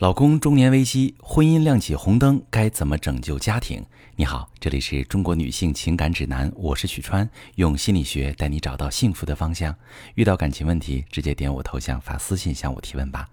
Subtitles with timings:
[0.00, 3.84] 老公中年危机，婚姻亮起红灯，该怎么拯救家庭？
[4.16, 9.76] 你好，这里是中国女性情感指南，我是许川，用心理学带你找到幸福的方向。
[10.14, 13.28] 遇到感情问题，直接点我头像发私信向我提问吧。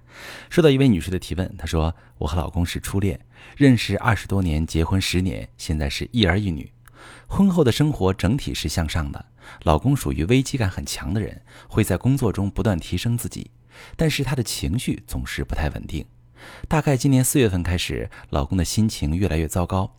[0.49, 3.17] 收到一位女士的提问，她说：“我和老公是初恋，
[3.55, 6.69] 认识二十多年，结婚十年，现在是一儿一女。
[7.27, 9.25] 婚后的生活整体是向上的，
[9.63, 13.51] 老公属于危机感很强的人，会在工作中不断提升自己，
[13.95, 16.05] 但是他的情绪总是不太稳定。”
[16.67, 19.91] 大概今年四月份开始，老公的心情越来越糟糕。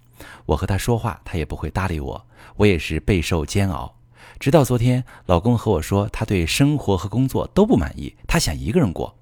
[0.47, 2.27] 我和他说话，他也不会搭理我，
[2.57, 3.95] 我也是备受煎熬。
[4.41, 9.17] 直到昨天，老公和我说，他对生活和工作都不满意，他想一个人过。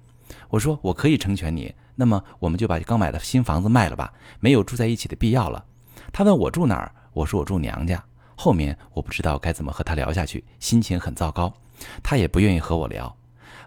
[0.49, 5.63] 我说我可以成全你，那么我们就把刚买的新房子卖了吧，没有住在一起的必要了。
[6.11, 8.03] 他问我住哪儿，我说我住娘家。
[8.35, 11.53] 后面我不知道该怎么和他聊下去，心情很糟糕，
[12.01, 13.15] 他也不愿意和我聊。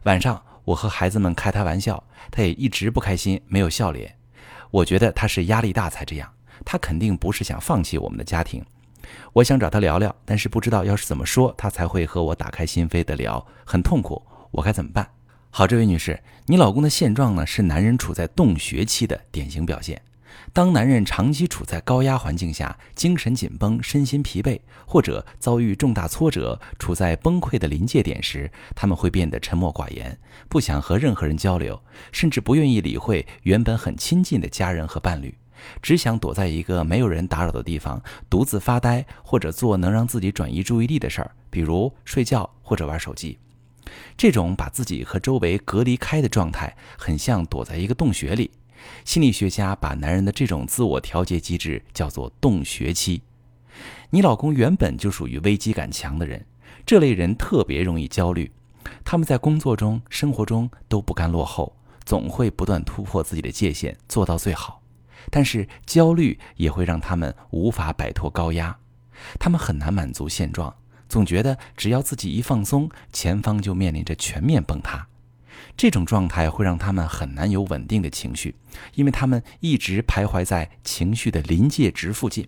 [0.05, 0.43] 晚上。
[0.71, 4.15] 我和孩子们开他玩笑，他也一直不开心，没有笑脸。
[4.71, 6.33] 我觉得他是压力大才这样，
[6.65, 8.65] 他肯定不是想放弃我们的家庭。
[9.33, 15.09] 我想找他聊聊，但是不知道要是怎么说，他才会和我打开心扉的聊，很痛苦，我该怎么办？
[15.51, 20.01] 好，这位女士，你老公的现状呢，是男人处在洞穴期的典型表现。
[20.53, 31.81] 当男人长期处在高压环境下，精神紧绷、身心疲惫，或者遭遇重大挫折，处在崩溃的临界点时，他们会变得沉默寡言，不想和任何人交流，
[32.13, 35.35] 甚至不愿意理会原本很亲近的家人和伴侣，
[35.81, 43.39] 只想躲在一个没有人打扰的地方，独自发呆，或者做能让自己转移注意力的事儿，比如睡觉或者玩手机。
[44.17, 48.51] 这种把自己和周围隔离开的状态，很像躲在一个洞穴里。
[49.05, 53.23] 心理学家把男人的这种自我调节机制叫做洞穴期。
[54.11, 56.45] 你老公原本就属于危机感强的人，
[56.85, 58.51] 这类人特别容易焦虑，
[59.05, 64.83] 他们在工作中、生活中都不甘落后，总会不断突破自己的界限，做到最好。
[65.31, 68.77] 但是焦虑也会让他们无法摆脱高压，
[69.39, 70.75] 他们很难满足现状，
[71.09, 75.07] 总觉得只要自己一放松，前方就面临着全面崩塌。
[75.77, 78.55] 这种状态会让他们很难有稳定的情绪，
[78.95, 82.47] 因为他们一直徘徊在情绪的临界值附近。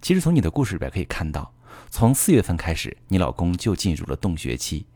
[0.00, 1.54] 其实从你的故事里边可以看到，
[1.90, 4.86] 从四月份开始，你老公就进入了洞穴期。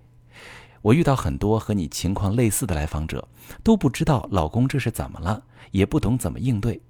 [0.82, 3.26] 我遇到很多和你情况类似的来访者，
[3.62, 6.82] 都不知道老公这是怎么了，也不懂怎么应对。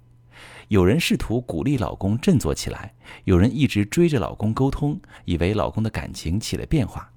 [0.67, 2.93] 有人试图鼓励老公振作起来，
[3.23, 7.09] 有人一直追着老公沟通，以为老公的感情起了变化。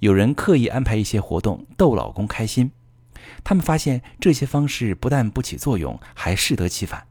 [0.00, 2.70] 有人刻意安排一些活动逗老公开心，
[3.42, 7.06] 他们发现这些方式不但不起作用，还适得其反，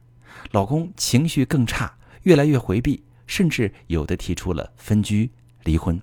[0.51, 5.31] 老公情绪更差，越来越回避，甚至有的提出了分居、
[5.63, 6.02] 离婚。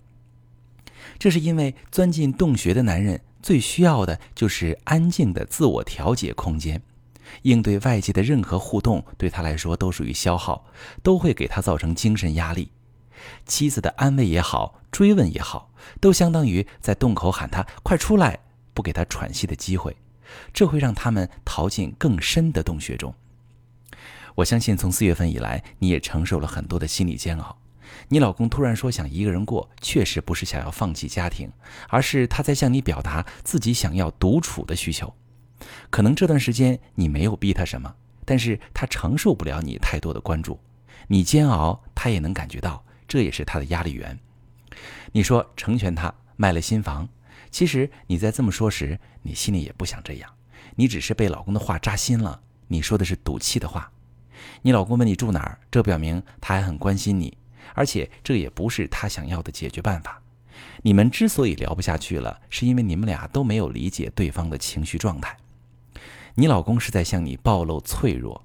[1.19, 6.83] 这是因为钻进洞穴的男人最需要的就是安静的自我调节空间，
[7.43, 10.67] 应对外界的任何互动对他来说都属于消耗，
[11.03, 12.71] 都会给他造成精神压力。
[13.45, 15.71] 妻子的安慰也好，追问也好，
[16.01, 18.39] 都相当于在洞口喊他快出来，
[18.75, 19.97] 不给他喘息的机会，
[20.53, 23.15] 这会让他们逃进更深的洞穴中。
[24.37, 27.57] 我相信从四月份以来，你也承受了很多的心理煎熬。
[28.09, 31.51] 你老公突然说想一个人过，确实不是想要放弃家庭，
[31.89, 35.13] 而是他在向你表达自己想要独处的需求。
[35.91, 40.59] 可能这段时间你没有逼他什么，但是他承受不了你太多的关注，
[41.09, 42.85] 你煎熬，他也能感觉到。
[43.09, 44.17] 这也是他的压力源。
[45.13, 47.09] 你说成全他卖了新房，
[47.51, 50.31] 其实你在这么说时，你心里也不想这样，
[50.77, 52.41] 你只是被老公的话扎心了。
[52.69, 53.91] 你说的是赌气的话。
[54.63, 57.37] 你老公问你住哪儿，这表明他还很关心你，
[57.75, 60.23] 而且这也不是他想要的解决办法。
[60.83, 65.37] 你们之所以聊不下去了，是因为你们俩都没有理解对方的情绪状态。
[66.37, 68.43] 你老公是在向你暴露脆弱，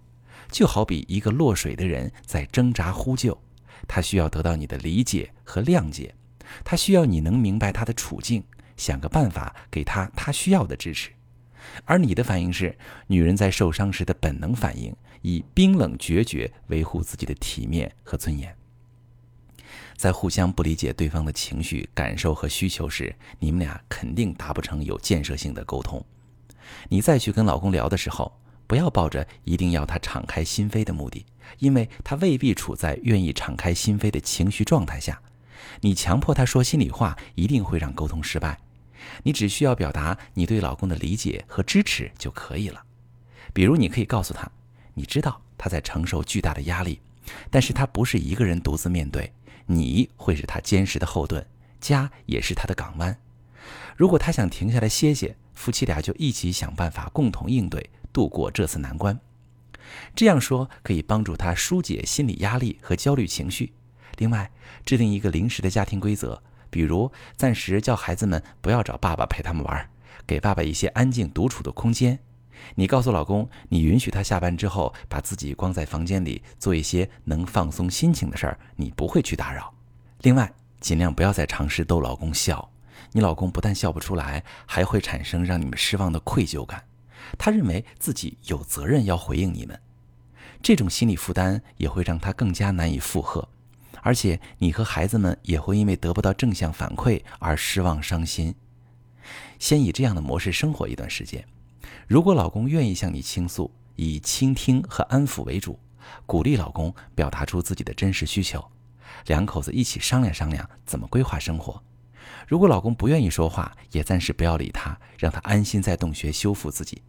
[0.50, 3.40] 就好比一个落水的人在挣扎呼救。
[3.88, 6.16] 他需要得到你的理解和谅解，
[6.64, 8.44] 他需要你能明白他的处境，
[8.78, 11.12] 想个办法给他他需要的支持。
[11.84, 12.78] 而你的反应是，
[13.08, 18.56] 女人在受伤时的本能反应，以冰冷决绝维护自己的体面和尊严。
[19.98, 26.04] 在互相不理解对方的情绪、感受和需求时，你们俩肯定达不成有建设性的沟通。
[26.90, 28.32] 你再去跟老公聊的时候。
[28.68, 31.26] 不要抱着一定要他敞开心扉的目的，
[31.60, 35.22] 因为他未必处在愿意敞开心扉的情绪状态下。
[35.82, 38.58] 你强迫他说心里话，一定会让沟通失败。
[39.24, 42.82] 你只需要表达你对老公的理解和支持就可以了。
[43.54, 44.50] 比如，你可以告诉他，
[44.94, 47.00] 你知道他在承受巨大的压力，
[47.52, 49.32] 但是他不是一个人独自面对，
[49.68, 51.46] 你会是他坚实的后盾，
[51.80, 53.16] 家也是他的港湾。
[53.96, 57.90] 如果他想停下来歇歇，夫妻俩就一起想办法共同应对。
[58.16, 59.20] 度过这次难关。
[60.16, 63.74] 这样说可以帮助他疏解心理压力和焦虑情绪。
[64.18, 64.50] 另外，
[64.86, 69.90] 制定一个临时的家庭规则，比如暂时叫孩子们不要找爸爸陪他们玩，
[70.26, 72.18] 给爸爸一些安静独处的空间。
[72.76, 79.74] 你告诉老公，你允许他下班之后把自己关在房间里做一些能放松心情的事儿，你不会去打扰。
[80.22, 82.72] 另外，尽量不要再尝试逗老公笑，
[83.12, 86.84] 你老公不但笑不出来，还会产生让你们失望的愧疚感，
[87.38, 89.80] 他认为自己有责任要回应你们，
[90.62, 93.48] 这种心理负担也会让他更加难以负荷，
[94.02, 98.54] 而且你和孩子们也会因为得不到正向反馈而失望伤心。
[99.60, 101.44] 先以这样的模式生活一段时间。
[102.08, 105.80] 如果老公愿意向你倾诉，以倾听和安抚为主，
[106.26, 108.64] 鼓励老公表达出自己的真实需求，
[109.26, 111.82] 两口子一起商量商量怎么规划生活。
[112.48, 117.02] 如果老公不愿意说话，也暂时不要理他，让他安心在洞穴修复自己。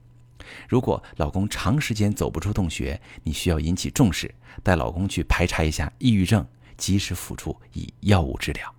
[0.68, 6.46] 如果老公长时间走不出洞穴，你需要引起重视，带老公去排查一下抑郁症，
[6.76, 8.74] 及时辅助以药物治疗。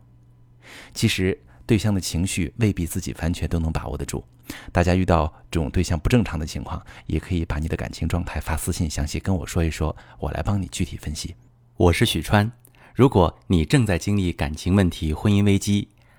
[0.94, 1.38] 其实。
[1.68, 4.24] 对象的情绪未必自己完全都能把握得住，
[4.72, 11.36] 大家遇到这种对象不正常的情况，也可以把你的感情状态发私信详细跟我说一说，我来帮你具体分析。
[11.75, 12.50] 我是许川，
[12.95, 15.90] 如果你正在经历感情问题、婚姻危机，